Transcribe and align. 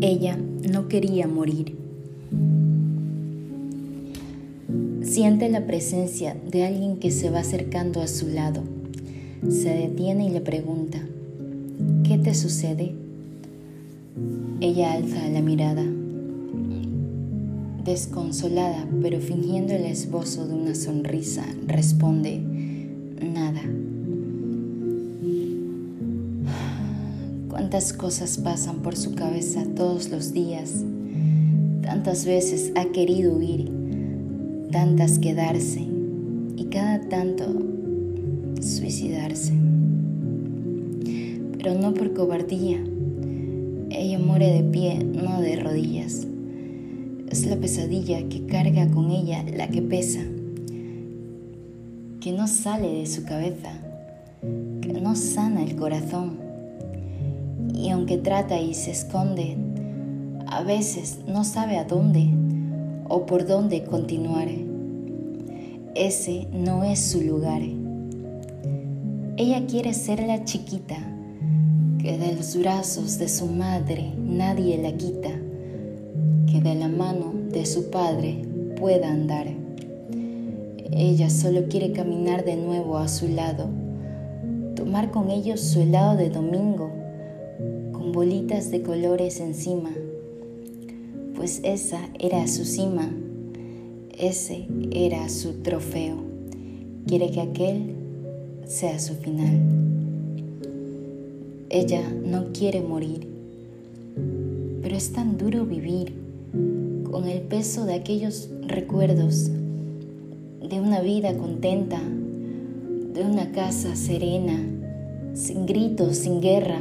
Ella 0.00 0.38
no 0.70 0.88
quería 0.88 1.26
morir. 1.28 1.76
Siente 5.02 5.48
la 5.50 5.66
presencia 5.66 6.36
de 6.50 6.64
alguien 6.64 6.96
que 6.96 7.10
se 7.10 7.30
va 7.30 7.40
acercando 7.40 8.00
a 8.00 8.06
su 8.06 8.28
lado. 8.28 8.62
Se 9.48 9.68
detiene 9.68 10.26
y 10.26 10.30
le 10.30 10.40
pregunta, 10.40 10.98
¿qué 12.04 12.16
te 12.16 12.34
sucede? 12.34 12.94
Ella 14.60 14.92
alza 14.92 15.28
la 15.28 15.42
mirada, 15.42 15.84
desconsolada, 17.84 18.86
pero 19.02 19.20
fingiendo 19.20 19.74
el 19.74 19.84
esbozo 19.84 20.46
de 20.46 20.54
una 20.54 20.74
sonrisa, 20.74 21.44
responde, 21.66 22.38
nada. 23.20 23.62
Cuántas 27.72 27.94
cosas 27.94 28.36
pasan 28.36 28.82
por 28.82 28.98
su 28.98 29.14
cabeza 29.14 29.64
todos 29.74 30.10
los 30.10 30.34
días. 30.34 30.84
Tantas 31.80 32.26
veces 32.26 32.70
ha 32.74 32.84
querido 32.92 33.34
huir, 33.34 33.72
tantas 34.70 35.18
quedarse 35.18 35.80
y 35.80 36.64
cada 36.66 37.00
tanto 37.08 37.46
suicidarse. 38.60 39.54
Pero 41.56 41.72
no 41.80 41.94
por 41.94 42.12
cobardía. 42.12 42.76
Ella 43.88 44.18
muere 44.18 44.52
de 44.52 44.64
pie, 44.64 45.02
no 45.02 45.40
de 45.40 45.56
rodillas. 45.56 46.26
Es 47.30 47.46
la 47.46 47.56
pesadilla 47.56 48.28
que 48.28 48.44
carga 48.44 48.86
con 48.90 49.10
ella 49.10 49.46
la 49.56 49.68
que 49.68 49.80
pesa, 49.80 50.20
que 52.20 52.32
no 52.32 52.48
sale 52.48 52.88
de 52.88 53.06
su 53.06 53.24
cabeza, 53.24 53.72
que 54.82 54.92
no 54.92 55.16
sana 55.16 55.62
el 55.62 55.74
corazón 55.74 56.41
y 57.82 57.90
aunque 57.90 58.16
trata 58.16 58.60
y 58.60 58.74
se 58.74 58.92
esconde, 58.92 59.56
a 60.46 60.62
veces 60.62 61.18
no 61.26 61.42
sabe 61.42 61.78
a 61.78 61.84
dónde 61.84 62.28
o 63.08 63.26
por 63.26 63.44
dónde 63.44 63.82
continuar. 63.82 64.46
Ese 65.96 66.46
no 66.52 66.84
es 66.84 67.00
su 67.00 67.22
lugar. 67.22 67.60
Ella 69.36 69.66
quiere 69.66 69.94
ser 69.94 70.22
la 70.22 70.44
chiquita 70.44 70.96
que 71.98 72.18
de 72.18 72.36
los 72.36 72.56
brazos 72.56 73.18
de 73.18 73.28
su 73.28 73.46
madre 73.46 74.12
nadie 74.16 74.80
la 74.80 74.92
quita, 74.92 75.30
que 76.46 76.60
de 76.60 76.76
la 76.76 76.88
mano 76.88 77.32
de 77.50 77.66
su 77.66 77.90
padre 77.90 78.46
pueda 78.76 79.10
andar. 79.10 79.48
Ella 80.92 81.30
solo 81.30 81.68
quiere 81.68 81.90
caminar 81.90 82.44
de 82.44 82.54
nuevo 82.56 82.96
a 82.98 83.08
su 83.08 83.26
lado, 83.26 83.68
tomar 84.76 85.10
con 85.10 85.30
ellos 85.30 85.60
su 85.60 85.80
helado 85.80 86.16
de 86.16 86.30
domingo 86.30 87.01
bolitas 88.10 88.70
de 88.70 88.82
colores 88.82 89.38
encima, 89.38 89.90
pues 91.36 91.60
esa 91.62 92.00
era 92.18 92.48
su 92.48 92.64
cima, 92.64 93.08
ese 94.18 94.66
era 94.90 95.28
su 95.28 95.62
trofeo. 95.62 96.16
Quiere 97.06 97.30
que 97.30 97.40
aquel 97.40 97.94
sea 98.66 98.98
su 98.98 99.14
final. 99.14 99.60
Ella 101.70 102.02
no 102.24 102.52
quiere 102.52 102.80
morir, 102.80 103.28
pero 104.82 104.96
es 104.96 105.12
tan 105.12 105.38
duro 105.38 105.64
vivir 105.64 106.12
con 107.10 107.26
el 107.26 107.42
peso 107.42 107.84
de 107.84 107.94
aquellos 107.94 108.50
recuerdos 108.66 109.50
de 110.68 110.80
una 110.80 111.00
vida 111.00 111.36
contenta, 111.36 112.00
de 112.00 113.22
una 113.22 113.52
casa 113.52 113.94
serena, 113.96 114.58
sin 115.34 115.66
gritos, 115.66 116.16
sin 116.16 116.40
guerra 116.40 116.80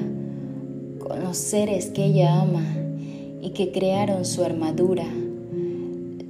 con 1.07 1.23
los 1.23 1.37
seres 1.37 1.87
que 1.87 2.05
ella 2.05 2.41
ama 2.41 2.65
y 3.41 3.51
que 3.51 3.71
crearon 3.71 4.25
su 4.25 4.43
armadura, 4.43 5.05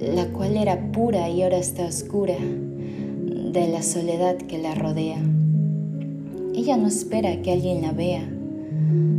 la 0.00 0.26
cual 0.32 0.56
era 0.56 0.92
pura 0.92 1.28
y 1.28 1.42
ahora 1.42 1.58
está 1.58 1.86
oscura 1.86 2.36
de 2.36 3.68
la 3.68 3.82
soledad 3.82 4.36
que 4.36 4.58
la 4.58 4.74
rodea. 4.74 5.22
Ella 6.54 6.76
no 6.76 6.88
espera 6.88 7.42
que 7.42 7.52
alguien 7.52 7.82
la 7.82 7.92
vea, 7.92 8.28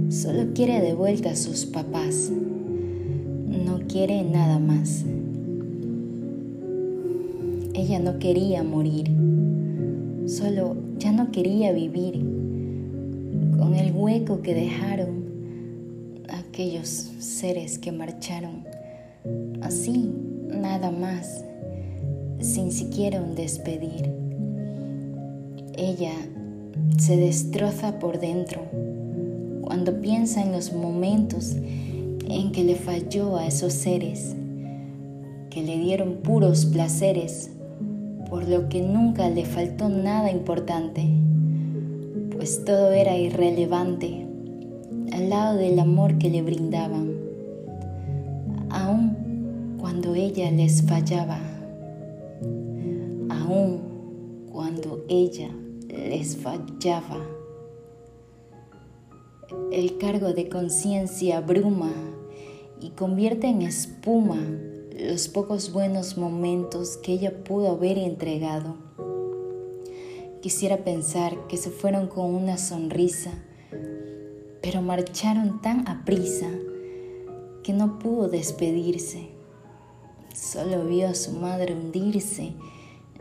solo 0.09 0.53
quiere 0.53 0.81
de 0.81 0.93
vuelta 0.93 1.31
a 1.31 1.35
sus 1.35 1.65
papás, 1.65 2.31
no 2.31 3.79
quiere 3.87 4.23
nada 4.23 4.59
más. 4.59 5.05
Ella 7.73 7.99
no 7.99 8.19
quería 8.19 8.63
morir, 8.63 9.11
solo 10.25 10.75
ya 10.97 11.11
no 11.11 11.31
quería 11.31 11.71
vivir 11.71 12.19
con 13.57 13.75
el 13.75 13.91
hueco 13.93 14.41
que 14.41 14.53
dejaron 14.53 15.23
aquellos 16.53 17.09
seres 17.17 17.79
que 17.79 17.91
marcharon 17.91 18.67
así, 19.63 20.13
nada 20.49 20.91
más, 20.91 21.43
sin 22.41 22.71
siquiera 22.71 23.19
un 23.23 23.33
despedir. 23.33 24.13
Ella 25.75 26.13
se 26.99 27.17
destroza 27.17 27.97
por 27.97 28.19
dentro 28.19 28.61
cuando 29.63 29.99
piensa 29.99 30.43
en 30.43 30.51
los 30.51 30.73
momentos 30.73 31.55
en 31.55 32.51
que 32.51 32.63
le 32.63 32.75
falló 32.75 33.35
a 33.37 33.47
esos 33.47 33.73
seres, 33.73 34.35
que 35.49 35.63
le 35.63 35.79
dieron 35.79 36.17
puros 36.17 36.67
placeres, 36.67 37.49
por 38.29 38.47
lo 38.47 38.69
que 38.69 38.83
nunca 38.83 39.27
le 39.27 39.45
faltó 39.45 39.89
nada 39.89 40.29
importante, 40.29 41.03
pues 42.37 42.63
todo 42.63 42.91
era 42.91 43.17
irrelevante 43.17 44.27
al 45.13 45.29
lado 45.29 45.57
del 45.57 45.77
amor 45.77 46.17
que 46.17 46.27
le 46.27 46.41
brindaban, 46.41 47.13
aun 48.71 49.77
cuando 49.79 50.15
ella 50.15 50.49
les 50.49 50.81
fallaba, 50.81 51.39
aun 53.29 54.47
cuando 54.51 55.05
ella 55.07 55.51
les 55.87 56.35
fallaba. 56.35 57.19
El 59.71 59.99
cargo 59.99 60.33
de 60.33 60.49
conciencia 60.49 61.37
abruma 61.37 61.93
y 62.81 62.89
convierte 62.89 63.47
en 63.47 63.61
espuma 63.61 64.39
los 64.99 65.27
pocos 65.27 65.71
buenos 65.71 66.17
momentos 66.17 66.97
que 66.97 67.13
ella 67.13 67.43
pudo 67.43 67.69
haber 67.69 67.99
entregado. 67.99 68.77
Quisiera 70.41 70.77
pensar 70.77 71.45
que 71.47 71.57
se 71.57 71.69
fueron 71.69 72.07
con 72.07 72.33
una 72.33 72.57
sonrisa 72.57 73.31
pero 74.63 74.81
marcharon 74.81 75.61
tan 75.61 75.89
aprisa 75.89 76.49
que 77.63 77.73
no 77.73 77.99
pudo 77.99 78.29
despedirse. 78.29 79.27
Solo 80.33 80.85
vio 80.85 81.09
a 81.09 81.15
su 81.15 81.33
madre 81.33 81.73
hundirse 81.73 82.53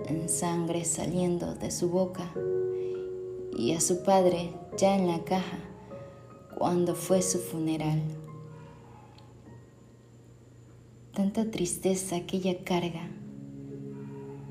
en 0.07 0.29
sangre 0.29 0.85
saliendo 0.85 1.57
de 1.57 1.73
su 1.73 1.91
boca 1.91 2.33
y 3.59 3.73
a 3.73 3.81
su 3.81 4.05
padre 4.05 4.53
ya 4.79 4.97
en 4.97 5.09
la 5.09 5.25
caja 5.25 5.59
cuando 6.57 6.95
fue 6.95 7.23
su 7.23 7.41
funeral. 7.41 8.01
Tanta 11.13 11.51
tristeza 11.51 12.21
que 12.21 12.37
ella 12.37 12.63
carga, 12.65 13.11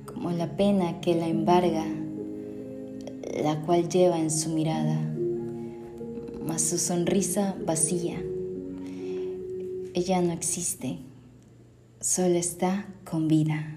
como 0.05 0.31
la 0.31 0.57
pena 0.57 0.99
que 0.99 1.15
la 1.15 1.27
embarga, 1.29 1.85
la 3.41 3.61
cual 3.61 3.87
lleva 3.87 4.19
en 4.19 4.29
su 4.29 4.49
mirada 4.49 5.11
mas 6.45 6.61
su 6.61 6.77
sonrisa 6.77 7.55
vacía. 7.65 8.21
Ella 9.93 10.21
no 10.21 10.33
existe, 10.33 10.99
solo 11.99 12.35
está 12.35 12.87
con 13.03 13.27
vida. 13.27 13.75